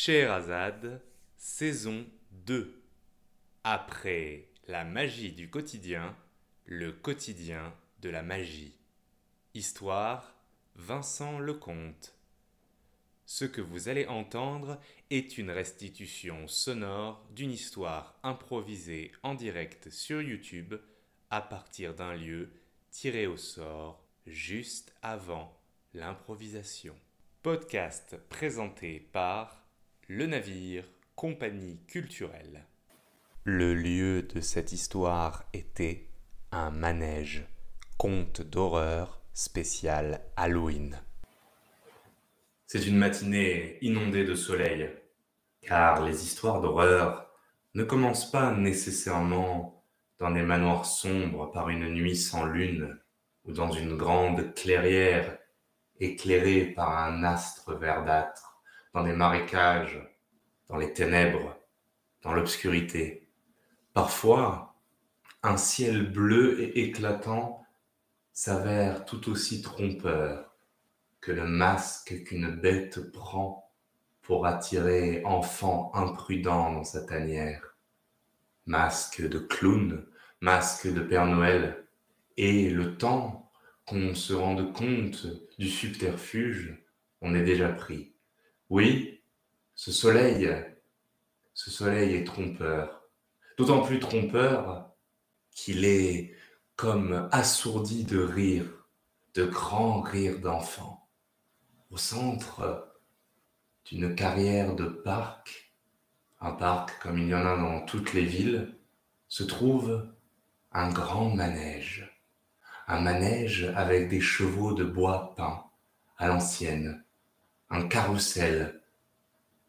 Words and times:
Scheherazade, 0.00 1.02
saison 1.36 2.06
2. 2.30 2.84
Après 3.64 4.46
la 4.68 4.84
magie 4.84 5.32
du 5.32 5.50
quotidien, 5.50 6.16
le 6.66 6.92
quotidien 6.92 7.74
de 8.00 8.08
la 8.08 8.22
magie. 8.22 8.76
Histoire 9.54 10.36
Vincent 10.76 11.40
Lecomte. 11.40 12.14
Ce 13.26 13.44
que 13.44 13.60
vous 13.60 13.88
allez 13.88 14.06
entendre 14.06 14.80
est 15.10 15.36
une 15.36 15.50
restitution 15.50 16.46
sonore 16.46 17.26
d'une 17.34 17.50
histoire 17.50 18.20
improvisée 18.22 19.10
en 19.24 19.34
direct 19.34 19.90
sur 19.90 20.22
YouTube 20.22 20.76
à 21.28 21.42
partir 21.42 21.92
d'un 21.92 22.14
lieu 22.14 22.50
tiré 22.92 23.26
au 23.26 23.36
sort 23.36 24.06
juste 24.28 24.94
avant 25.02 25.60
l'improvisation. 25.92 26.94
Podcast 27.42 28.16
présenté 28.28 29.00
par 29.12 29.67
le 30.10 30.24
navire, 30.24 30.84
compagnie 31.16 31.80
culturelle. 31.86 32.64
Le 33.44 33.74
lieu 33.74 34.22
de 34.22 34.40
cette 34.40 34.72
histoire 34.72 35.44
était 35.52 36.08
un 36.50 36.70
manège, 36.70 37.46
conte 37.98 38.40
d'horreur 38.40 39.20
spécial 39.34 40.22
Halloween. 40.34 40.98
C'est 42.66 42.86
une 42.86 42.96
matinée 42.96 43.76
inondée 43.82 44.24
de 44.24 44.34
soleil, 44.34 44.88
car 45.60 46.02
les 46.02 46.24
histoires 46.24 46.62
d'horreur 46.62 47.30
ne 47.74 47.84
commencent 47.84 48.30
pas 48.30 48.54
nécessairement 48.54 49.84
dans 50.18 50.30
des 50.30 50.42
manoirs 50.42 50.86
sombres 50.86 51.52
par 51.52 51.68
une 51.68 51.88
nuit 51.90 52.16
sans 52.16 52.46
lune 52.46 52.98
ou 53.44 53.52
dans 53.52 53.72
une 53.72 53.98
grande 53.98 54.54
clairière 54.54 55.36
éclairée 56.00 56.64
par 56.64 56.96
un 56.96 57.24
astre 57.24 57.76
verdâtre 57.76 58.47
dans 58.98 59.04
les 59.04 59.12
marécages, 59.12 60.02
dans 60.66 60.76
les 60.76 60.92
ténèbres, 60.92 61.56
dans 62.22 62.32
l'obscurité. 62.32 63.28
Parfois, 63.92 64.74
un 65.44 65.56
ciel 65.56 66.10
bleu 66.10 66.60
et 66.60 66.80
éclatant 66.80 67.64
s'avère 68.32 69.04
tout 69.04 69.30
aussi 69.30 69.62
trompeur 69.62 70.52
que 71.20 71.30
le 71.30 71.44
masque 71.44 72.24
qu'une 72.24 72.50
bête 72.50 73.12
prend 73.12 73.70
pour 74.20 74.46
attirer 74.46 75.22
enfant 75.24 75.92
imprudent 75.94 76.72
dans 76.72 76.82
sa 76.82 77.06
tanière. 77.06 77.76
Masque 78.66 79.22
de 79.22 79.38
clown, 79.38 80.04
masque 80.40 80.92
de 80.92 81.00
Père 81.02 81.26
Noël, 81.26 81.86
et 82.36 82.68
le 82.68 82.96
temps 82.96 83.48
qu'on 83.86 84.16
se 84.16 84.32
rende 84.32 84.72
compte 84.72 85.28
du 85.56 85.68
subterfuge, 85.68 86.84
on 87.20 87.36
est 87.36 87.44
déjà 87.44 87.68
pris. 87.68 88.12
Oui, 88.70 89.22
ce 89.74 89.90
soleil, 89.90 90.46
ce 91.54 91.70
soleil 91.70 92.16
est 92.16 92.24
trompeur. 92.24 93.02
D'autant 93.56 93.80
plus 93.80 93.98
trompeur 93.98 94.92
qu'il 95.50 95.86
est 95.86 96.34
comme 96.76 97.30
assourdi 97.32 98.04
de 98.04 98.18
rire, 98.18 98.86
de 99.32 99.46
grands 99.46 100.02
rires 100.02 100.40
d'enfants. 100.40 101.08
Au 101.90 101.96
centre 101.96 102.94
d'une 103.86 104.14
carrière 104.14 104.76
de 104.76 104.84
parc, 104.84 105.74
un 106.40 106.52
parc 106.52 107.00
comme 107.00 107.18
il 107.18 107.28
y 107.28 107.34
en 107.34 107.46
a 107.46 107.56
dans 107.56 107.86
toutes 107.86 108.12
les 108.12 108.26
villes, 108.26 108.78
se 109.28 109.44
trouve 109.44 110.06
un 110.72 110.90
grand 110.90 111.34
manège. 111.34 112.22
Un 112.86 113.00
manège 113.00 113.72
avec 113.74 114.10
des 114.10 114.20
chevaux 114.20 114.74
de 114.74 114.84
bois 114.84 115.34
peint 115.36 115.64
à 116.18 116.28
l'ancienne, 116.28 117.02
un 117.70 117.86
carrousel 117.86 118.82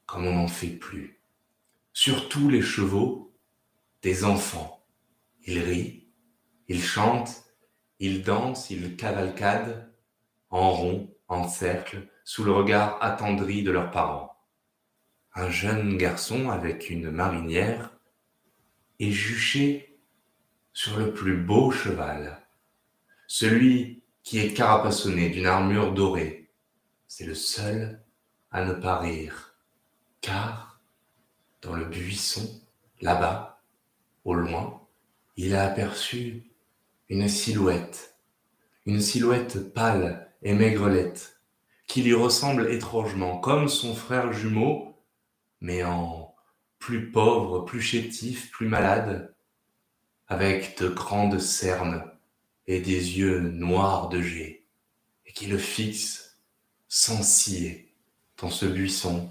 comme 0.06 0.26
on 0.26 0.34
n'en 0.34 0.48
fait 0.48 0.68
plus. 0.68 1.22
Surtout 1.94 2.50
les 2.50 2.62
chevaux, 2.62 3.36
des 4.02 4.24
enfants. 4.24 4.86
Ils 5.46 5.60
rient, 5.60 6.08
ils 6.68 6.82
chantent, 6.82 7.44
ils 8.00 8.24
dansent, 8.24 8.70
ils 8.70 8.96
cavalcadent 8.96 9.94
en 10.50 10.72
rond, 10.72 11.16
en 11.28 11.48
cercle, 11.48 12.08
sous 12.24 12.44
le 12.44 12.52
regard 12.52 12.98
attendri 13.04 13.62
de 13.62 13.72
leurs 13.72 13.92
parents. 13.92 14.36
Un 15.36 15.50
jeune 15.50 15.98
garçon 15.98 16.50
avec 16.50 16.90
une 16.90 17.12
marinière 17.12 17.96
est 19.00 19.12
juché 19.12 20.00
sur 20.74 20.98
le 20.98 21.14
plus 21.14 21.38
beau 21.38 21.72
cheval, 21.72 22.42
celui 23.28 24.04
qui 24.24 24.40
est 24.40 24.54
carapassonné 24.54 25.30
d'une 25.30 25.46
armure 25.46 25.94
dorée, 25.94 26.49
c'est 27.10 27.26
le 27.26 27.34
seul 27.34 28.02
à 28.52 28.64
ne 28.64 28.72
pas 28.72 29.00
rire, 29.00 29.56
car 30.22 30.80
dans 31.62 31.76
le 31.76 31.86
buisson, 31.86 32.62
là-bas, 33.02 33.64
au 34.24 34.36
loin, 34.36 34.88
il 35.36 35.56
a 35.56 35.66
aperçu 35.66 36.44
une 37.10 37.28
silhouette, 37.28 38.16
une 38.86 39.02
silhouette 39.02 39.74
pâle 39.74 40.32
et 40.44 40.54
maigrelette, 40.54 41.42
qui 41.88 42.04
lui 42.04 42.14
ressemble 42.14 42.72
étrangement, 42.72 43.40
comme 43.40 43.70
son 43.70 43.96
frère 43.96 44.32
jumeau, 44.32 44.96
mais 45.62 45.84
en 45.84 46.36
plus 46.78 47.12
pauvre, 47.12 47.66
plus 47.66 47.82
chétif, 47.82 48.52
plus 48.52 48.68
malade, 48.68 49.36
avec 50.28 50.78
de 50.80 50.88
grandes 50.88 51.40
cernes 51.40 52.04
et 52.68 52.80
des 52.80 53.18
yeux 53.18 53.40
noirs 53.40 54.10
de 54.10 54.22
jet, 54.22 54.68
et 55.26 55.34
qui 55.34 55.48
le 55.48 55.58
fixe 55.58 56.29
scier 56.90 57.94
dans 58.42 58.50
ce 58.50 58.66
buisson. 58.66 59.30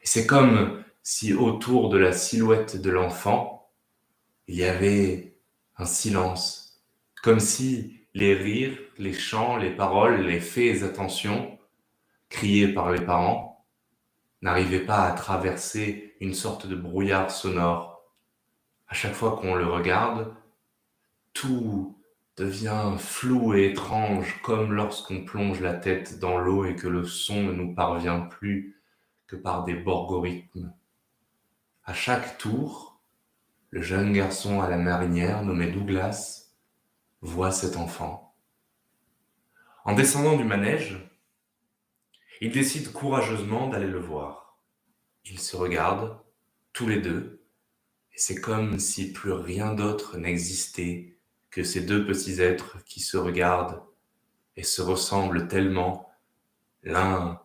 Et 0.00 0.06
c'est 0.06 0.26
comme 0.26 0.82
si 1.02 1.34
autour 1.34 1.90
de 1.90 1.98
la 1.98 2.12
silhouette 2.12 2.80
de 2.80 2.90
l'enfant, 2.90 3.70
il 4.46 4.54
y 4.56 4.64
avait 4.64 5.36
un 5.76 5.84
silence, 5.84 6.82
comme 7.22 7.40
si 7.40 8.00
les 8.14 8.34
rires, 8.34 8.78
les 8.98 9.12
chants, 9.12 9.56
les 9.56 9.70
paroles, 9.70 10.22
les 10.22 10.40
faits 10.40 10.76
et 10.76 10.82
attentions, 10.84 11.58
criés 12.28 12.68
par 12.68 12.90
les 12.92 13.04
parents, 13.04 13.66
n'arrivaient 14.42 14.84
pas 14.84 15.06
à 15.06 15.12
traverser 15.12 16.14
une 16.20 16.34
sorte 16.34 16.66
de 16.66 16.76
brouillard 16.76 17.30
sonore. 17.30 18.04
À 18.88 18.94
chaque 18.94 19.14
fois 19.14 19.36
qu'on 19.36 19.54
le 19.54 19.66
regarde, 19.66 20.34
tout 21.32 21.99
devient 22.40 22.96
flou 22.98 23.52
et 23.52 23.66
étrange 23.66 24.40
comme 24.42 24.72
lorsqu'on 24.72 25.24
plonge 25.26 25.60
la 25.60 25.74
tête 25.74 26.18
dans 26.20 26.38
l'eau 26.38 26.64
et 26.64 26.74
que 26.74 26.88
le 26.88 27.04
son 27.04 27.42
ne 27.42 27.52
nous 27.52 27.74
parvient 27.74 28.20
plus 28.20 28.82
que 29.26 29.36
par 29.36 29.64
des 29.64 29.74
borgorithmes. 29.74 30.72
À 31.84 31.92
chaque 31.92 32.38
tour, 32.38 32.98
le 33.68 33.82
jeune 33.82 34.14
garçon 34.14 34.62
à 34.62 34.70
la 34.70 34.78
marinière 34.78 35.44
nommé 35.44 35.70
Douglas 35.70 36.54
voit 37.20 37.52
cet 37.52 37.76
enfant. 37.76 38.34
En 39.84 39.94
descendant 39.94 40.38
du 40.38 40.44
manège, 40.44 40.98
il 42.40 42.52
décide 42.52 42.90
courageusement 42.90 43.68
d'aller 43.68 43.86
le 43.86 44.00
voir. 44.00 44.58
Ils 45.26 45.38
se 45.38 45.56
regardent, 45.56 46.18
tous 46.72 46.88
les 46.88 47.02
deux, 47.02 47.44
et 48.14 48.18
c'est 48.18 48.40
comme 48.40 48.78
si 48.78 49.12
plus 49.12 49.32
rien 49.32 49.74
d'autre 49.74 50.16
n'existait 50.16 51.19
que 51.50 51.64
ces 51.64 51.82
deux 51.82 52.06
petits 52.06 52.40
êtres 52.40 52.82
qui 52.84 53.00
se 53.00 53.16
regardent 53.16 53.82
et 54.56 54.62
se 54.62 54.82
ressemblent 54.82 55.48
tellement, 55.48 56.10
l'un 56.82 57.40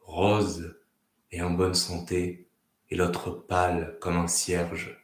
rose 0.00 0.78
et 1.30 1.42
en 1.42 1.50
bonne 1.50 1.74
santé, 1.74 2.48
et 2.90 2.96
l'autre 2.96 3.30
pâle 3.30 3.96
comme 4.00 4.16
un 4.16 4.28
cierge. 4.28 4.98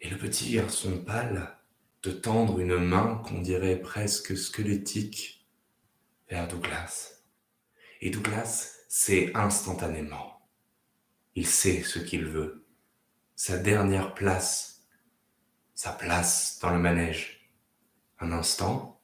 Et 0.00 0.10
le 0.10 0.18
petit 0.18 0.52
garçon 0.52 1.02
pâle 1.04 1.56
de 2.02 2.10
tendre 2.10 2.60
une 2.60 2.76
main 2.76 3.22
qu'on 3.26 3.40
dirait 3.40 3.80
presque 3.80 4.36
squelettique 4.36 5.46
vers 6.28 6.46
Douglas. 6.46 7.22
Et 8.00 8.10
Douglas 8.10 8.76
sait 8.88 9.32
instantanément. 9.34 10.38
Il 11.34 11.46
sait 11.46 11.82
ce 11.82 11.98
qu'il 11.98 12.26
veut. 12.26 12.66
Sa 13.34 13.58
dernière 13.58 14.14
place. 14.14 14.86
Sa 15.74 15.92
place 15.92 16.58
dans 16.60 16.70
le 16.70 16.78
manège. 16.78 17.37
Un 18.20 18.32
instant, 18.32 19.00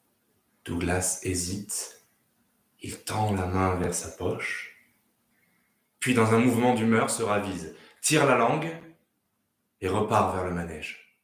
Douglas 0.64 1.20
hésite. 1.22 2.04
Il 2.80 3.04
tend 3.04 3.32
la 3.32 3.46
main 3.46 3.76
vers 3.76 3.94
sa 3.94 4.08
poche, 4.08 4.74
puis 6.00 6.14
dans 6.14 6.34
un 6.34 6.38
mouvement 6.38 6.74
d'humeur 6.74 7.10
se 7.10 7.22
ravise, 7.22 7.76
tire 8.02 8.26
la 8.26 8.36
langue 8.36 8.70
et 9.80 9.88
repart 9.88 10.34
vers 10.34 10.44
le 10.44 10.50
manège. 10.50 11.16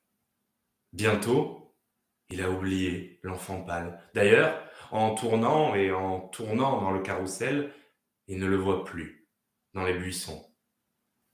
Bientôt, 0.92 1.74
il 2.28 2.42
a 2.42 2.50
oublié 2.50 3.18
l'enfant 3.22 3.62
pâle. 3.62 4.00
D'ailleurs, 4.14 4.62
en 4.92 5.14
tournant 5.14 5.74
et 5.74 5.90
en 5.90 6.20
tournant 6.20 6.80
dans 6.80 6.92
le 6.92 7.02
carrousel, 7.02 7.74
il 8.28 8.38
ne 8.38 8.46
le 8.46 8.56
voit 8.56 8.84
plus 8.84 9.28
dans 9.74 9.84
les 9.84 9.98
buissons. 9.98 10.46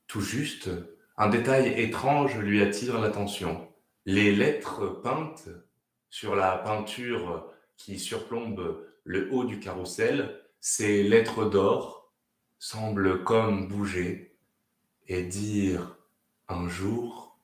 Tout 0.06 0.22
juste, 0.22 0.70
un 1.18 1.28
détail 1.28 1.68
étrange 1.80 2.38
lui 2.38 2.62
attire 2.62 2.98
l'attention. 2.98 3.70
Les 4.06 4.34
lettres 4.34 4.86
peintes 5.02 5.48
sur 6.16 6.34
la 6.34 6.56
peinture 6.56 7.46
qui 7.76 7.98
surplombe 7.98 8.82
le 9.04 9.30
haut 9.34 9.44
du 9.44 9.60
carrousel, 9.60 10.40
ces 10.60 11.02
lettres 11.02 11.44
d'or 11.44 12.10
semblent 12.58 13.22
comme 13.22 13.68
bouger 13.68 14.38
et 15.08 15.24
dire 15.24 15.98
un 16.48 16.68
jour, 16.68 17.38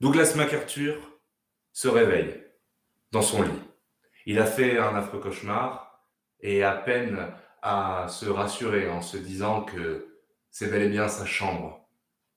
Douglas 0.00 0.34
MacArthur 0.34 0.96
se 1.72 1.86
réveille 1.86 2.42
dans 3.12 3.22
son 3.22 3.42
lit. 3.42 3.62
Il 4.26 4.40
a 4.40 4.46
fait 4.46 4.76
un 4.76 4.96
affreux 4.96 5.20
cauchemar 5.20 6.04
et 6.40 6.64
à 6.64 6.72
peine 6.72 7.32
à 7.62 8.08
se 8.08 8.26
rassurer 8.26 8.90
en 8.90 9.02
se 9.02 9.18
disant 9.18 9.62
que 9.62 10.18
c'est 10.50 10.68
bel 10.68 10.82
et 10.82 10.88
bien 10.88 11.06
sa 11.06 11.26
chambre. 11.26 11.88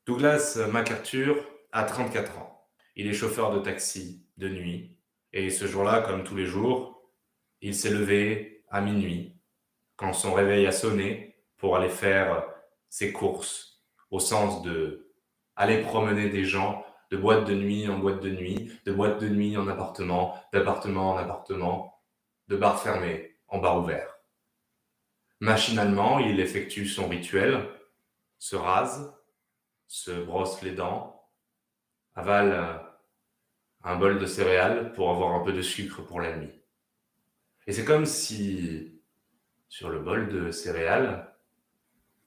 Douglas 0.06 0.59
MacArthur 0.71 1.44
a 1.71 1.83
34 1.83 2.38
ans. 2.38 2.69
Il 2.95 3.07
est 3.07 3.13
chauffeur 3.13 3.51
de 3.56 3.59
taxi 3.59 4.24
de 4.38 4.50
nuit 4.50 4.96
et 5.37 5.51
ce 5.51 5.67
jour-là, 5.67 6.01
comme 6.01 6.23
tous 6.23 6.35
les 6.35 6.47
jours, 6.47 6.99
il 7.61 7.75
s'est 7.75 7.91
levé 7.91 8.63
à 8.69 8.81
minuit 8.81 9.39
quand 9.95 10.11
son 10.11 10.33
réveil 10.33 10.65
a 10.65 10.71
sonné 10.71 11.43
pour 11.57 11.77
aller 11.77 11.89
faire 11.89 12.43
ses 12.89 13.13
courses 13.13 13.83
au 14.09 14.19
sens 14.19 14.63
de 14.63 15.11
aller 15.55 15.83
promener 15.83 16.29
des 16.29 16.43
gens 16.43 16.83
de 17.11 17.17
boîte 17.17 17.45
de 17.45 17.53
nuit 17.53 17.87
en 17.87 17.99
boîte 17.99 18.19
de 18.19 18.31
nuit, 18.31 18.71
de 18.87 18.91
boîte 18.91 19.21
de 19.21 19.29
nuit 19.29 19.55
en 19.57 19.67
appartement, 19.67 20.35
d'appartement 20.53 21.11
en 21.11 21.17
appartement, 21.17 22.01
de 22.47 22.57
bar 22.57 22.81
fermé 22.81 23.37
en 23.47 23.59
bar 23.59 23.77
ouvert. 23.77 24.17
Machinalement, 25.39 26.17
il 26.17 26.39
effectue 26.39 26.87
son 26.87 27.07
rituel, 27.07 27.69
se 28.39 28.55
rase, 28.55 29.15
se 29.85 30.09
brosse 30.09 30.63
les 30.63 30.71
dents, 30.71 31.29
avale 32.15 32.86
un 33.87 33.95
bol 33.95 34.19
de 34.19 34.25
céréales 34.25 34.91
pour 34.91 35.09
avoir 35.09 35.33
un 35.33 35.39
peu 35.45 35.53
de 35.53 35.61
sucre 35.61 36.01
pour 36.01 36.19
la 36.19 36.35
nuit. 36.35 36.51
Et 37.67 37.71
c'est 37.71 37.85
comme 37.85 38.05
si, 38.05 39.01
sur 39.69 39.89
le 39.89 39.99
bol 39.99 40.27
de 40.27 40.51
céréales, 40.51 41.33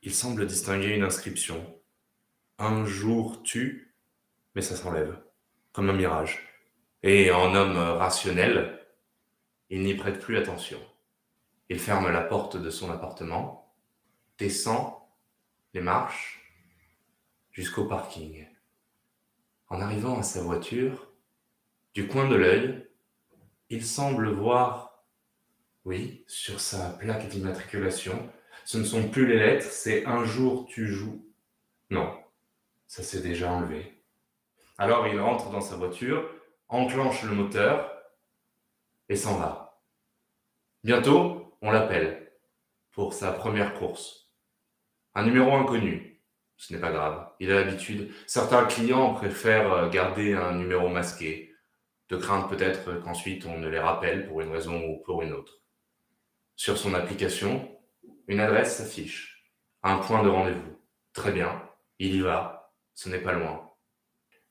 il 0.00 0.14
semble 0.14 0.46
distinguer 0.46 0.96
une 0.96 1.02
inscription. 1.02 1.78
Un 2.58 2.86
jour 2.86 3.42
tu, 3.42 3.94
mais 4.54 4.62
ça 4.62 4.74
s'enlève, 4.74 5.22
comme 5.72 5.90
un 5.90 5.92
mirage. 5.92 6.48
Et 7.02 7.30
en 7.30 7.54
homme 7.54 7.76
rationnel, 7.76 8.80
il 9.68 9.82
n'y 9.82 9.94
prête 9.94 10.18
plus 10.18 10.38
attention. 10.38 10.80
Il 11.68 11.78
ferme 11.78 12.10
la 12.10 12.22
porte 12.22 12.56
de 12.56 12.70
son 12.70 12.90
appartement, 12.90 13.76
descend 14.38 14.94
les 15.74 15.82
marches 15.82 16.40
jusqu'au 17.50 17.84
parking. 17.84 18.46
En 19.68 19.82
arrivant 19.82 20.18
à 20.18 20.22
sa 20.22 20.40
voiture, 20.40 21.09
du 21.94 22.06
coin 22.06 22.28
de 22.28 22.36
l'œil, 22.36 22.86
il 23.68 23.84
semble 23.84 24.30
voir, 24.30 25.04
oui, 25.84 26.24
sur 26.26 26.60
sa 26.60 26.90
plaque 26.90 27.28
d'immatriculation, 27.28 28.30
ce 28.64 28.78
ne 28.78 28.84
sont 28.84 29.08
plus 29.08 29.26
les 29.26 29.38
lettres, 29.38 29.66
c'est 29.70 30.06
un 30.06 30.24
jour 30.24 30.66
tu 30.66 30.86
joues. 30.86 31.26
Non, 31.90 32.16
ça 32.86 33.02
s'est 33.02 33.22
déjà 33.22 33.50
enlevé. 33.50 34.02
Alors 34.78 35.06
il 35.08 35.20
rentre 35.20 35.50
dans 35.50 35.60
sa 35.60 35.76
voiture, 35.76 36.30
enclenche 36.68 37.22
le 37.24 37.32
moteur 37.32 37.92
et 39.08 39.16
s'en 39.16 39.36
va. 39.36 39.82
Bientôt, 40.84 41.56
on 41.62 41.70
l'appelle 41.70 42.32
pour 42.92 43.12
sa 43.12 43.32
première 43.32 43.74
course. 43.74 44.30
Un 45.14 45.24
numéro 45.24 45.54
inconnu. 45.54 46.22
Ce 46.56 46.72
n'est 46.72 46.80
pas 46.80 46.92
grave, 46.92 47.28
il 47.40 47.50
a 47.50 47.54
l'habitude. 47.54 48.12
Certains 48.26 48.66
clients 48.66 49.14
préfèrent 49.14 49.88
garder 49.90 50.34
un 50.34 50.54
numéro 50.54 50.88
masqué, 50.88 51.49
de 52.10 52.16
crainte 52.16 52.50
peut-être 52.50 53.00
qu'ensuite 53.02 53.46
on 53.46 53.58
ne 53.58 53.68
les 53.68 53.78
rappelle 53.78 54.26
pour 54.26 54.40
une 54.40 54.50
raison 54.50 54.84
ou 54.84 54.98
pour 55.04 55.22
une 55.22 55.32
autre. 55.32 55.60
Sur 56.56 56.76
son 56.76 56.92
application, 56.94 57.78
une 58.26 58.40
adresse 58.40 58.76
s'affiche. 58.76 59.52
Un 59.82 59.98
point 59.98 60.22
de 60.22 60.28
rendez-vous. 60.28 60.76
Très 61.12 61.32
bien. 61.32 61.62
Il 61.98 62.14
y 62.14 62.20
va. 62.20 62.74
Ce 62.94 63.08
n'est 63.08 63.20
pas 63.20 63.32
loin. 63.32 63.72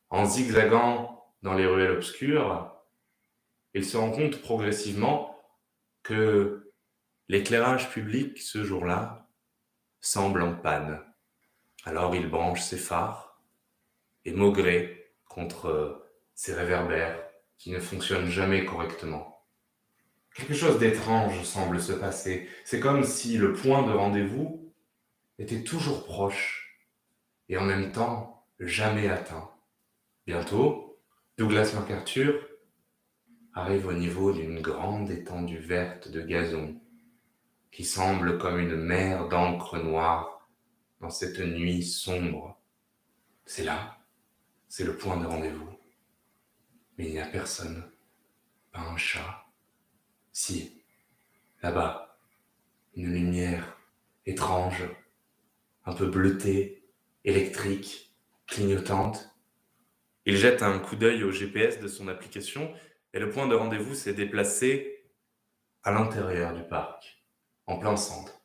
En 0.10 0.26
zigzagant 0.26 1.34
dans 1.44 1.54
les 1.54 1.66
ruelles 1.66 1.92
obscures, 1.92 2.74
il 3.74 3.86
se 3.86 3.98
rend 3.98 4.12
compte 4.12 4.42
progressivement 4.42 5.38
que 6.02 6.72
l'éclairage 7.28 7.92
public 7.92 8.40
ce 8.42 8.64
jour-là 8.64 9.30
semble 10.00 10.42
en 10.42 10.56
panne. 10.56 11.04
Alors 11.84 12.16
il 12.16 12.30
branche 12.30 12.62
ses 12.62 12.78
phares 12.78 13.40
et 14.26 14.32
maugré 14.32 15.14
contre 15.26 16.08
ses 16.34 16.54
réverbères 16.54 17.29
qui 17.60 17.70
ne 17.72 17.80
fonctionnent 17.80 18.30
jamais 18.30 18.66
correctement. 18.66 19.46
Quelque 20.34 20.54
chose 20.54 20.80
d'étrange 20.80 21.44
semble 21.44 21.82
se 21.82 21.92
passer. 21.92 22.48
C'est 22.64 22.80
comme 22.80 23.04
si 23.04 23.38
le 23.38 23.54
point 23.54 23.86
de 23.86 23.92
rendez-vous 23.92 24.74
était 25.38 25.64
toujours 25.64 26.06
proche 26.06 26.82
et 27.50 27.58
en 27.58 27.64
même 27.64 27.92
temps 27.92 28.48
jamais 28.60 29.10
atteint. 29.10 29.52
Bientôt, 30.26 31.00
Douglas 31.38 31.74
MacArthur 31.76 32.48
arrive 33.54 33.88
au 33.88 33.94
niveau 33.94 34.32
d'une 34.32 34.62
grande 34.62 35.12
étendue 35.12 35.60
verte 35.60 36.10
de 36.10 36.22
gazon 36.22 36.80
qui 37.72 37.84
semble 37.84 38.38
comme 38.38 38.60
une 38.60 38.76
mer 38.76 39.28
d'encre 39.28 39.78
noire 39.78 40.48
dans 41.02 41.10
cette 41.10 41.40
nuit 41.40 41.84
sombre. 41.84 42.58
C'est 43.46 43.64
là, 43.64 43.98
c'est 44.68 44.86
le 44.86 44.96
point 44.96 45.18
de 45.18 45.26
rendez-vous. 45.26 45.79
Mais 47.00 47.06
il 47.06 47.12
n'y 47.14 47.22
a 47.22 47.28
personne, 47.28 47.90
pas 48.74 48.82
un 48.82 48.98
chat, 48.98 49.46
si, 50.34 50.84
là-bas, 51.64 52.20
une 52.94 53.14
lumière 53.14 53.78
étrange, 54.26 54.84
un 55.86 55.94
peu 55.94 56.08
bleutée, 56.08 56.84
électrique, 57.24 58.14
clignotante. 58.48 59.34
Il 60.26 60.36
jette 60.36 60.62
un 60.62 60.78
coup 60.78 60.98
d'œil 60.98 61.24
au 61.24 61.32
GPS 61.32 61.80
de 61.80 61.88
son 61.88 62.10
application 62.10 62.74
et 63.14 63.20
le 63.20 63.30
point 63.30 63.48
de 63.48 63.56
rendez-vous 63.56 63.96
s'est 63.96 64.14
déplacé 64.14 65.06
à 65.84 65.94
l'intérieur 65.94 66.54
du 66.54 66.64
parc, 66.64 67.24
en 67.66 67.78
plein 67.78 67.96
centre, 67.96 68.42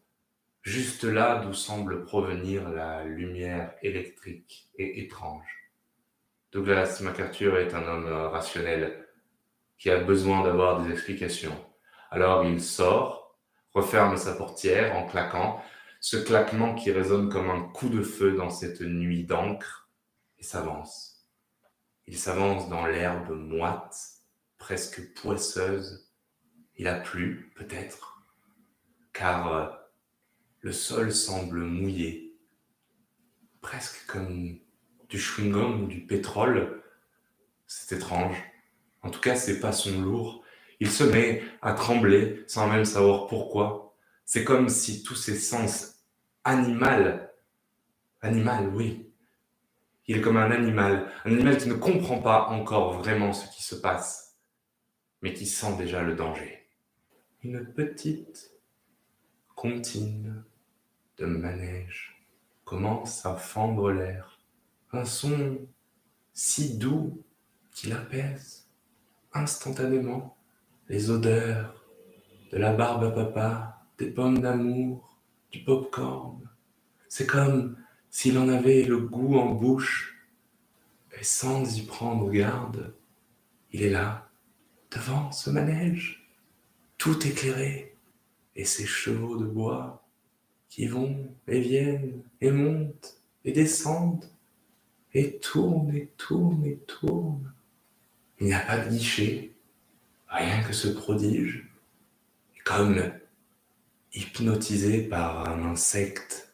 juste 0.62 1.02
là 1.02 1.40
d'où 1.44 1.54
semble 1.54 2.04
provenir 2.04 2.68
la 2.68 3.02
lumière 3.02 3.74
électrique 3.82 4.70
et 4.78 5.00
étrange. 5.00 5.63
Douglas 6.54 7.00
MacArthur 7.02 7.58
est 7.58 7.74
un 7.74 7.82
homme 7.82 8.06
rationnel 8.06 9.08
qui 9.76 9.90
a 9.90 9.98
besoin 9.98 10.44
d'avoir 10.44 10.80
des 10.80 10.92
explications. 10.92 11.56
Alors 12.12 12.44
il 12.44 12.62
sort, 12.62 13.36
referme 13.72 14.16
sa 14.16 14.36
portière 14.36 14.94
en 14.94 15.04
claquant, 15.04 15.60
ce 15.98 16.16
claquement 16.16 16.76
qui 16.76 16.92
résonne 16.92 17.28
comme 17.28 17.50
un 17.50 17.60
coup 17.60 17.88
de 17.88 18.02
feu 18.02 18.36
dans 18.36 18.50
cette 18.50 18.82
nuit 18.82 19.24
d'encre, 19.24 19.90
et 20.38 20.44
s'avance. 20.44 21.26
Il 22.06 22.16
s'avance 22.16 22.68
dans 22.68 22.86
l'herbe 22.86 23.30
moite, 23.30 23.96
presque 24.56 25.12
poisseuse. 25.14 26.08
Il 26.76 26.86
a 26.86 27.00
plu, 27.00 27.52
peut-être, 27.56 28.22
car 29.12 29.52
euh, 29.52 29.66
le 30.60 30.70
sol 30.70 31.12
semble 31.12 31.64
mouillé, 31.64 32.38
presque 33.60 34.06
comme 34.06 34.60
du 35.14 35.20
chewing-gum 35.20 35.84
ou 35.84 35.86
du 35.86 36.00
pétrole. 36.00 36.82
C'est 37.66 37.96
étrange. 37.96 38.36
En 39.02 39.10
tout 39.10 39.20
cas, 39.20 39.36
ses 39.36 39.60
pas 39.60 39.72
sont 39.72 40.00
lourds 40.00 40.44
il 40.80 40.90
se 40.90 41.04
met 41.04 41.42
à 41.62 41.72
trembler 41.72 42.44
sans 42.46 42.68
même 42.68 42.84
savoir 42.84 43.26
pourquoi. 43.26 43.96
C'est 44.24 44.44
comme 44.44 44.68
si 44.68 45.02
tous 45.02 45.14
ses 45.14 45.36
sens 45.36 46.04
animal, 46.44 47.32
animal, 48.20 48.68
oui. 48.68 49.10
Il 50.06 50.18
est 50.18 50.20
comme 50.20 50.36
un 50.36 50.50
animal, 50.50 51.10
un 51.24 51.32
animal 51.32 51.56
qui 51.56 51.68
ne 51.68 51.74
comprend 51.74 52.18
pas 52.18 52.48
encore 52.48 52.98
vraiment 52.98 53.32
ce 53.32 53.48
qui 53.54 53.62
se 53.62 53.74
passe, 53.74 54.36
mais 55.22 55.32
qui 55.32 55.46
sent 55.46 55.76
déjà 55.78 56.02
le 56.02 56.14
danger. 56.14 56.68
Une 57.42 57.64
petite 57.72 58.52
comptine 59.54 60.44
de 61.16 61.26
manège 61.26 62.26
commence 62.64 63.24
à 63.24 63.36
fendre 63.36 63.90
l'air. 63.90 64.33
Un 64.94 65.04
son 65.04 65.58
si 66.34 66.78
doux 66.78 67.20
qu'il 67.72 67.92
apaise 67.92 68.68
instantanément 69.32 70.36
les 70.88 71.10
odeurs 71.10 71.84
de 72.52 72.58
la 72.58 72.72
barbe 72.72 73.02
à 73.02 73.10
papa, 73.10 73.86
des 73.98 74.06
pommes 74.06 74.38
d'amour, 74.38 75.18
du 75.50 75.64
pop-corn. 75.64 76.48
C'est 77.08 77.26
comme 77.26 77.76
s'il 78.08 78.38
en 78.38 78.48
avait 78.48 78.84
le 78.84 79.00
goût 79.00 79.36
en 79.36 79.50
bouche, 79.54 80.24
et 81.18 81.24
sans 81.24 81.76
y 81.76 81.82
prendre 81.82 82.30
garde, 82.30 82.94
il 83.72 83.82
est 83.82 83.90
là, 83.90 84.30
devant 84.92 85.32
ce 85.32 85.50
manège, 85.50 86.24
tout 86.98 87.26
éclairé, 87.26 87.96
et 88.54 88.64
ses 88.64 88.86
chevaux 88.86 89.38
de 89.38 89.46
bois 89.46 90.06
qui 90.68 90.86
vont 90.86 91.34
et 91.48 91.58
viennent 91.58 92.22
et 92.40 92.52
montent 92.52 93.20
et 93.44 93.50
descendent 93.50 94.30
et 95.14 95.38
tournent 95.38 95.94
et 95.94 96.08
tournent 96.16 96.66
et 96.66 96.78
tournent. 96.78 97.52
Il 98.40 98.46
n'y 98.46 98.54
a 98.54 98.60
pas 98.60 98.78
de 98.78 98.90
guichet, 98.90 99.52
rien 100.28 100.62
que 100.64 100.72
ce 100.72 100.88
prodige, 100.88 101.70
comme 102.64 103.00
hypnotisé 104.12 105.02
par 105.02 105.48
un 105.48 105.62
insecte 105.70 106.52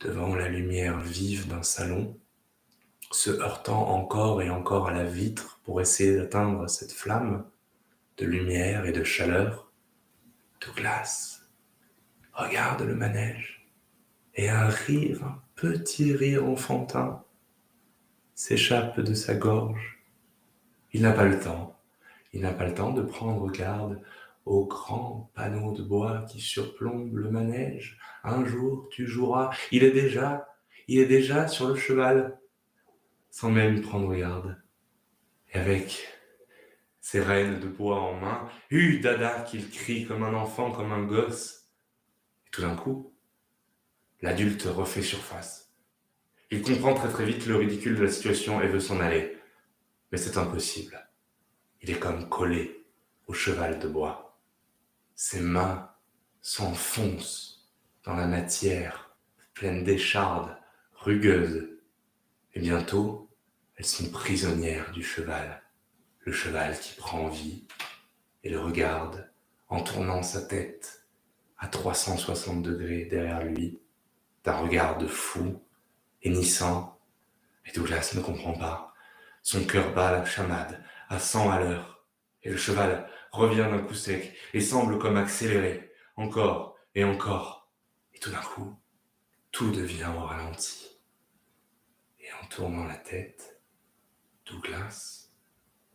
devant 0.00 0.34
la 0.34 0.48
lumière 0.48 1.00
vive 1.00 1.48
d'un 1.48 1.62
salon, 1.62 2.18
se 3.10 3.30
heurtant 3.30 3.88
encore 3.88 4.42
et 4.42 4.50
encore 4.50 4.88
à 4.88 4.92
la 4.92 5.04
vitre 5.04 5.60
pour 5.64 5.80
essayer 5.80 6.16
d'atteindre 6.16 6.68
cette 6.68 6.92
flamme 6.92 7.44
de 8.18 8.26
lumière 8.26 8.84
et 8.84 8.92
de 8.92 9.04
chaleur. 9.04 9.70
Douglas 10.60 11.40
regarde 12.32 12.82
le 12.82 12.94
manège 12.94 13.66
et 14.34 14.48
un 14.48 14.66
rire, 14.66 15.24
un 15.24 15.42
petit 15.56 16.14
rire 16.14 16.46
enfantin 16.46 17.22
s'échappe 18.34 19.00
de 19.00 19.14
sa 19.14 19.34
gorge. 19.34 20.04
Il 20.92 21.02
n'a 21.02 21.12
pas 21.12 21.24
le 21.24 21.38
temps, 21.38 21.78
il 22.32 22.42
n'a 22.42 22.52
pas 22.52 22.66
le 22.66 22.74
temps 22.74 22.92
de 22.92 23.02
prendre 23.02 23.50
garde 23.50 24.00
aux 24.44 24.66
grands 24.66 25.30
panneaux 25.34 25.72
de 25.72 25.82
bois 25.82 26.24
qui 26.28 26.40
surplombent 26.40 27.16
le 27.16 27.30
manège. 27.30 27.98
Un 28.24 28.44
jour 28.44 28.88
tu 28.90 29.06
joueras, 29.06 29.50
il 29.70 29.84
est 29.84 29.92
déjà, 29.92 30.48
il 30.88 30.98
est 30.98 31.06
déjà 31.06 31.48
sur 31.48 31.68
le 31.68 31.76
cheval, 31.76 32.38
sans 33.30 33.50
même 33.50 33.80
prendre 33.80 34.14
garde. 34.14 34.56
Et 35.52 35.58
avec 35.58 36.08
ses 37.00 37.20
rênes 37.20 37.60
de 37.60 37.68
bois 37.68 38.00
en 38.00 38.14
main, 38.14 38.48
hu 38.70 39.00
dada 39.00 39.42
qu'il 39.42 39.70
crie 39.70 40.06
comme 40.06 40.22
un 40.22 40.34
enfant, 40.34 40.70
comme 40.70 40.92
un 40.92 41.04
gosse. 41.04 41.68
Et 42.46 42.50
tout 42.50 42.62
d'un 42.62 42.76
coup, 42.76 43.12
l'adulte 44.20 44.62
refait 44.62 45.02
surface. 45.02 45.71
Il 46.52 46.62
comprend 46.62 46.94
très 46.94 47.08
très 47.08 47.24
vite 47.24 47.46
le 47.46 47.56
ridicule 47.56 47.96
de 47.96 48.04
la 48.04 48.10
situation 48.10 48.60
et 48.60 48.68
veut 48.68 48.78
s'en 48.78 49.00
aller. 49.00 49.36
Mais 50.12 50.18
c'est 50.18 50.36
impossible. 50.36 51.08
Il 51.80 51.90
est 51.90 51.98
comme 51.98 52.28
collé 52.28 52.86
au 53.26 53.32
cheval 53.32 53.80
de 53.80 53.88
bois. 53.88 54.38
Ses 55.16 55.40
mains 55.40 55.90
s'enfoncent 56.40 57.68
dans 58.04 58.14
la 58.14 58.28
matière 58.28 59.16
pleine 59.54 59.82
d'échardes, 59.82 60.56
rugueuses, 60.94 61.68
et 62.54 62.60
bientôt 62.60 63.28
elles 63.74 63.84
sont 63.84 64.10
prisonnières 64.10 64.92
du 64.92 65.02
cheval 65.02 65.62
le 66.24 66.32
cheval 66.32 66.78
qui 66.78 66.94
prend 66.94 67.28
vie 67.28 67.66
et 68.44 68.50
le 68.50 68.60
regarde 68.60 69.30
en 69.68 69.82
tournant 69.82 70.22
sa 70.22 70.42
tête 70.42 71.06
à 71.58 71.66
360 71.66 72.62
degrés 72.62 73.04
derrière 73.06 73.44
lui, 73.44 73.80
d'un 74.44 74.56
regard 74.56 74.98
de 74.98 75.06
fou, 75.06 75.62
hennissant. 76.22 77.00
Et 77.66 77.72
Douglas 77.72 78.12
ne 78.14 78.20
comprend 78.20 78.52
pas. 78.52 78.94
Son 79.42 79.64
cœur 79.64 79.92
bat 79.94 80.12
la 80.12 80.24
chamade 80.24 80.82
à 81.08 81.18
100 81.18 81.50
à 81.50 81.60
l'heure, 81.60 82.06
et 82.42 82.50
le 82.50 82.56
cheval 82.56 83.08
revient 83.32 83.68
d'un 83.70 83.78
coup 83.78 83.94
sec 83.94 84.36
et 84.54 84.60
semble 84.60 84.98
comme 84.98 85.16
accéléré, 85.16 85.92
encore 86.16 86.76
et 86.94 87.04
encore. 87.04 87.70
Et 88.14 88.18
tout 88.18 88.30
d'un 88.30 88.40
coup, 88.40 88.78
tout 89.50 89.70
devient 89.70 90.10
au 90.16 90.20
ralenti. 90.20 91.00
Et 92.20 92.32
en 92.32 92.46
tournant 92.46 92.84
la 92.84 92.96
tête, 92.96 93.60
Douglas 94.46 95.28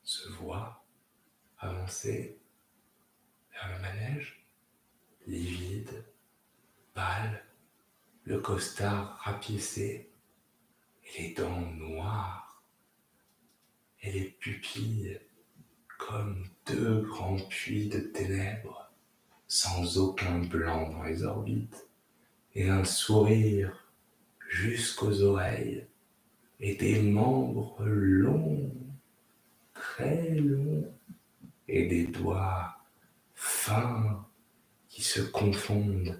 se 0.03 0.29
voit 0.29 0.85
avancer 1.59 2.39
vers 3.51 3.75
le 3.75 3.81
manège, 3.81 4.45
livide, 5.25 6.05
pâle, 6.93 7.43
le 8.23 8.39
costard 8.39 9.17
rapiécé 9.21 10.06
et 11.15 11.21
les 11.21 11.33
dents 11.33 11.61
noires. 11.77 12.63
Et 14.01 14.11
les 14.11 14.25
pupilles 14.25 15.19
comme 15.97 16.47
deux 16.67 17.01
grands 17.01 17.39
puits 17.49 17.89
de 17.89 17.99
ténèbres 17.99 18.91
sans 19.47 19.97
aucun 19.97 20.39
blanc 20.39 20.89
dans 20.89 21.03
les 21.03 21.23
orbites. 21.23 21.87
Et 22.53 22.69
un 22.69 22.83
sourire 22.83 23.91
jusqu'aux 24.49 25.21
oreilles. 25.21 25.85
Et 26.59 26.75
des 26.75 27.01
membres 27.01 27.83
longs 27.85 28.71
très 29.73 30.35
long 30.35 30.91
et 31.67 31.87
des 31.87 32.05
doigts 32.05 32.77
fins 33.35 34.25
qui 34.89 35.03
se 35.03 35.21
confondent 35.21 36.19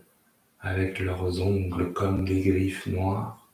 avec 0.59 0.99
leurs 0.99 1.41
ongles 1.41 1.93
comme 1.93 2.25
des 2.25 2.41
griffes 2.41 2.87
noires. 2.87 3.46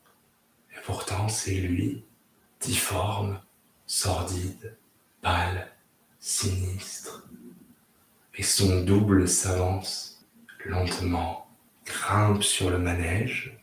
Pourtant 0.86 1.30
c'est 1.30 1.54
lui, 1.54 2.04
difforme, 2.60 3.42
sordide, 3.86 4.78
pâle, 5.22 5.72
sinistre. 6.20 7.28
Et 8.36 8.44
son 8.44 8.82
double 8.82 9.28
s'avance 9.28 10.26
lentement, 10.66 11.48
grimpe 11.86 12.44
sur 12.44 12.70
le 12.70 12.80
manège, 12.80 13.60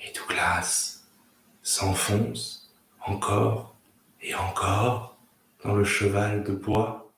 et 0.00 0.12
Douglas 0.12 1.04
s'enfonce 1.62 2.72
encore 3.00 3.76
et 4.22 4.34
encore 4.34 5.16
dans 5.64 5.74
le 5.74 5.84
cheval 5.84 6.44
de 6.44 6.52
bois. 6.52 7.12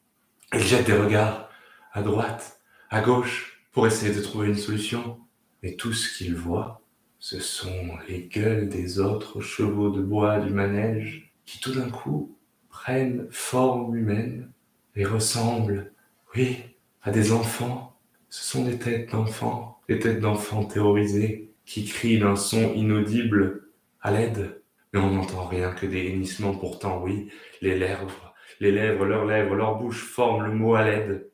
Il 0.52 0.60
jette 0.60 0.86
des 0.86 0.96
regards 0.96 1.48
à 1.92 2.02
droite, 2.02 2.60
à 2.90 3.00
gauche, 3.00 3.60
pour 3.72 3.86
essayer 3.86 4.14
de 4.14 4.20
trouver 4.20 4.48
une 4.48 4.58
solution. 4.58 5.18
Mais 5.62 5.74
tout 5.76 5.92
ce 5.92 6.16
qu'il 6.16 6.34
voit, 6.34 6.81
ce 7.22 7.38
sont 7.38 7.96
les 8.08 8.22
gueules 8.22 8.68
des 8.68 8.98
autres 8.98 9.40
chevaux 9.40 9.90
de 9.90 10.02
bois 10.02 10.40
du 10.40 10.52
manège 10.52 11.32
qui 11.46 11.60
tout 11.60 11.72
d'un 11.72 11.88
coup 11.88 12.36
prennent 12.68 13.28
forme 13.30 13.94
humaine 13.94 14.50
et 14.96 15.04
ressemblent, 15.04 15.92
oui, 16.34 16.56
à 17.00 17.12
des 17.12 17.30
enfants. 17.30 17.96
Ce 18.28 18.42
sont 18.42 18.64
des 18.64 18.76
têtes 18.76 19.12
d'enfants, 19.12 19.80
des 19.88 20.00
têtes 20.00 20.18
d'enfants 20.18 20.64
terrorisés 20.64 21.54
qui 21.64 21.84
crient 21.84 22.18
d'un 22.18 22.34
son 22.34 22.74
inaudible 22.74 23.68
à 24.00 24.10
l'aide. 24.10 24.60
Mais 24.92 24.98
on 24.98 25.12
n'entend 25.12 25.46
rien 25.46 25.70
que 25.70 25.86
des 25.86 26.08
hennissements 26.08 26.56
pourtant, 26.56 27.04
oui, 27.04 27.28
les 27.60 27.78
lèvres 27.78 28.34
les 28.58 28.72
lèvres, 28.72 29.04
leurs 29.04 29.26
lèvres, 29.26 29.54
leur 29.54 29.76
bouche 29.76 30.02
forment 30.02 30.44
le 30.46 30.52
mot 30.52 30.74
à 30.74 30.84
l'aide, 30.84 31.30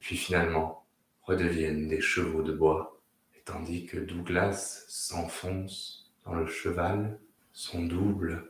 puis 0.00 0.16
finalement 0.16 0.86
redeviennent 1.22 1.88
des 1.88 2.02
chevaux 2.02 2.42
de 2.42 2.52
bois. 2.52 2.99
Tandis 3.44 3.86
que 3.86 3.98
Douglas 3.98 4.84
s'enfonce 4.88 6.12
dans 6.24 6.34
le 6.34 6.46
cheval, 6.46 7.18
son 7.52 7.84
double 7.84 8.44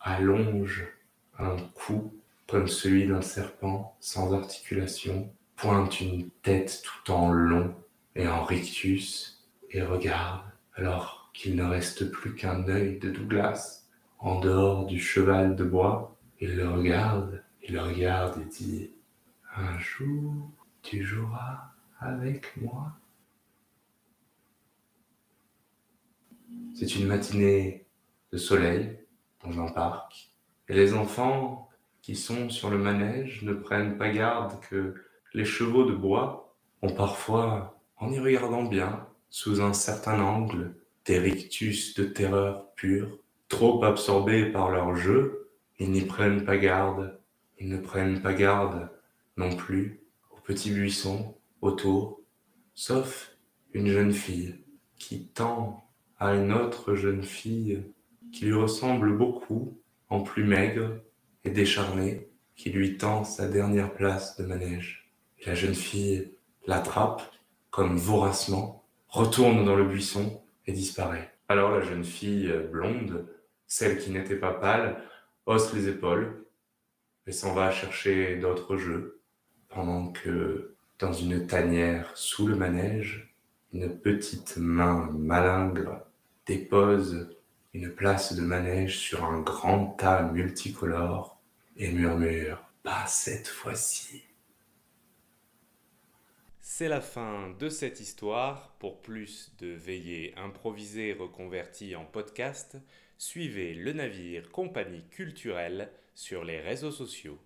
allonge 0.00 0.86
un 1.38 1.56
cou 1.74 2.14
comme 2.46 2.68
celui 2.68 3.06
d'un 3.06 3.22
serpent 3.22 3.96
sans 4.00 4.34
articulation, 4.34 5.32
pointe 5.56 6.00
une 6.00 6.30
tête 6.42 6.82
tout 6.84 7.12
en 7.12 7.32
long 7.32 7.74
et 8.14 8.28
en 8.28 8.44
rictus 8.44 9.44
et 9.70 9.82
regarde 9.82 10.42
alors 10.74 11.30
qu'il 11.32 11.56
ne 11.56 11.64
reste 11.64 12.10
plus 12.10 12.34
qu'un 12.34 12.68
œil 12.68 12.98
de 12.98 13.10
Douglas 13.10 13.86
en 14.18 14.40
dehors 14.40 14.86
du 14.86 15.00
cheval 15.00 15.56
de 15.56 15.64
bois. 15.64 16.16
Il 16.40 16.56
le 16.56 16.68
regarde 16.68 17.44
il 17.66 17.74
le 17.74 17.80
regarde 17.80 18.42
et 18.42 18.44
dit 18.44 18.90
Un 19.56 19.78
jour, 19.78 20.50
tu 20.82 21.02
joueras 21.02 21.70
avec 21.98 22.54
moi. 22.60 22.92
C'est 26.74 26.96
une 26.96 27.06
matinée 27.06 27.86
de 28.32 28.36
soleil 28.36 28.98
dans 29.44 29.60
un 29.60 29.70
parc. 29.70 30.30
Et 30.68 30.74
les 30.74 30.94
enfants 30.94 31.68
qui 32.02 32.16
sont 32.16 32.50
sur 32.50 32.70
le 32.70 32.78
manège 32.78 33.42
ne 33.42 33.54
prennent 33.54 33.96
pas 33.96 34.10
garde 34.10 34.60
que 34.68 34.94
les 35.32 35.44
chevaux 35.44 35.84
de 35.84 35.94
bois 35.94 36.56
ont 36.82 36.92
parfois, 36.94 37.80
en 37.96 38.10
y 38.10 38.18
regardant 38.18 38.64
bien, 38.64 39.06
sous 39.30 39.60
un 39.60 39.72
certain 39.72 40.20
angle, 40.20 40.76
des 41.06 41.18
rictus 41.18 41.94
de 41.94 42.04
terreur 42.04 42.72
pure, 42.74 43.18
trop 43.48 43.84
absorbés 43.84 44.50
par 44.52 44.70
leur 44.70 44.96
jeu, 44.96 45.50
ils 45.78 45.90
n'y 45.90 46.02
prennent 46.02 46.44
pas 46.44 46.56
garde. 46.56 47.20
Ils 47.58 47.68
ne 47.68 47.78
prennent 47.78 48.20
pas 48.22 48.34
garde 48.34 48.90
non 49.36 49.54
plus 49.54 50.02
aux 50.30 50.40
petits 50.40 50.70
buissons 50.70 51.36
autour, 51.60 52.20
sauf 52.74 53.36
une 53.72 53.88
jeune 53.88 54.12
fille 54.12 54.64
qui 54.98 55.28
tend 55.28 55.83
à 56.18 56.34
une 56.34 56.52
autre 56.52 56.94
jeune 56.94 57.22
fille 57.22 57.82
qui 58.32 58.46
lui 58.46 58.54
ressemble 58.54 59.16
beaucoup, 59.16 59.78
en 60.08 60.22
plus 60.22 60.44
maigre 60.44 60.98
et 61.44 61.50
décharnée, 61.50 62.28
qui 62.56 62.70
lui 62.70 62.96
tend 62.96 63.24
sa 63.24 63.48
dernière 63.48 63.92
place 63.92 64.36
de 64.36 64.44
manège. 64.44 65.10
La 65.46 65.54
jeune 65.54 65.74
fille 65.74 66.30
l'attrape 66.66 67.22
comme 67.74 67.96
voracement, 67.96 68.84
retourne 69.08 69.64
dans 69.64 69.74
le 69.74 69.84
buisson 69.84 70.40
et 70.66 70.72
disparaît. 70.72 71.34
Alors 71.48 71.72
la 71.72 71.80
jeune 71.80 72.04
fille 72.04 72.52
blonde, 72.70 73.26
celle 73.66 73.98
qui 73.98 74.12
n'était 74.12 74.36
pas 74.36 74.52
pâle, 74.52 75.02
hausse 75.46 75.74
les 75.74 75.88
épaules 75.88 76.46
et 77.26 77.32
s'en 77.32 77.52
va 77.52 77.72
chercher 77.72 78.36
d'autres 78.36 78.76
jeux, 78.76 79.20
pendant 79.68 80.12
que 80.12 80.76
dans 81.00 81.12
une 81.12 81.48
tanière 81.48 82.12
sous 82.14 82.46
le 82.46 82.54
manège, 82.54 83.33
une 83.74 83.98
petite 83.98 84.56
main 84.56 85.10
malingre 85.10 86.06
dépose 86.46 87.28
une 87.72 87.90
place 87.90 88.32
de 88.32 88.40
manège 88.40 88.98
sur 88.98 89.24
un 89.24 89.40
grand 89.40 89.96
tas 89.98 90.30
multicolore 90.30 91.40
et 91.76 91.90
murmure⁇ 91.90 92.56
Pas 92.84 93.04
cette 93.08 93.48
fois-ci⁇ 93.48 94.18
C'est 96.60 96.88
la 96.88 97.00
fin 97.00 97.50
de 97.58 97.68
cette 97.68 97.98
histoire. 97.98 98.76
Pour 98.78 99.02
plus 99.02 99.52
de 99.58 99.72
veillées 99.72 100.34
improvisées 100.36 101.12
reconverties 101.12 101.96
en 101.96 102.04
podcast, 102.04 102.76
suivez 103.18 103.74
le 103.74 103.92
navire 103.92 104.52
Compagnie 104.52 105.04
culturelle 105.10 105.90
sur 106.14 106.44
les 106.44 106.60
réseaux 106.60 106.92
sociaux. 106.92 107.40